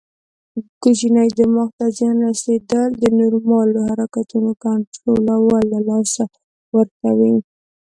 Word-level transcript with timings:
کوچني 0.81 1.25
دماغ 1.37 1.69
ته 1.77 1.85
زیان 1.97 2.17
رسېدل 2.29 2.89
د 3.01 3.03
نورمالو 3.19 3.79
حرکتونو 3.89 4.51
کنټرول 4.63 5.19
له 5.71 5.79
لاسه 5.87 6.23
ورکوي. 6.77 7.33